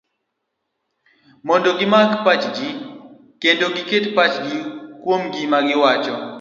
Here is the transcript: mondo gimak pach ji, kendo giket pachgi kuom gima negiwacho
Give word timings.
mondo 1.47 1.69
gimak 1.79 2.09
pach 2.25 2.45
ji, 2.55 2.67
kendo 3.41 3.65
giket 3.75 4.05
pachgi 4.17 4.57
kuom 5.01 5.21
gima 5.33 5.57
negiwacho 5.63 6.13